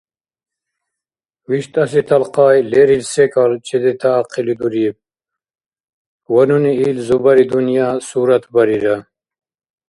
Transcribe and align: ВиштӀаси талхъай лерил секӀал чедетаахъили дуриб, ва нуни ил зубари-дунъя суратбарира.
ВиштӀаси 1.49 2.01
талхъай 2.07 2.57
лерил 2.71 3.03
секӀал 3.13 3.51
чедетаахъили 3.65 4.55
дуриб, 4.59 4.95
ва 6.33 6.43
нуни 6.49 6.73
ил 6.87 6.97
зубари-дунъя 7.07 7.89
суратбарира. 8.07 8.97